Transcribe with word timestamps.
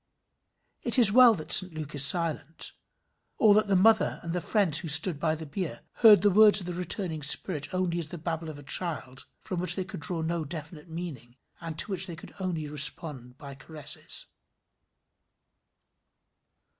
It 0.81 0.97
is 0.97 1.11
well 1.11 1.35
that 1.35 1.51
St 1.51 1.75
Luke 1.75 1.93
is 1.93 2.03
silent; 2.03 2.71
or 3.37 3.53
that 3.53 3.67
the 3.67 3.75
mother 3.75 4.19
and 4.23 4.33
the 4.33 4.41
friends 4.41 4.79
who 4.79 4.87
stood 4.87 5.19
by 5.19 5.35
the 5.35 5.45
bier, 5.45 5.81
heard 5.97 6.23
the 6.23 6.31
words 6.31 6.59
of 6.59 6.65
the 6.65 6.73
returning 6.73 7.21
spirit 7.21 7.71
only 7.71 7.99
as 7.99 8.07
the 8.07 8.17
babble 8.17 8.49
of 8.49 8.57
a 8.57 8.63
child 8.63 9.27
from 9.37 9.59
which 9.59 9.75
they 9.75 9.85
could 9.85 9.99
draw 9.99 10.23
no 10.23 10.43
definite 10.43 10.89
meaning, 10.89 11.37
and 11.59 11.77
to 11.77 11.91
which 11.91 12.07
they 12.07 12.15
could 12.15 12.33
respond 12.41 13.19
only 13.23 13.33
by 13.33 13.53
caresses. 13.53 14.25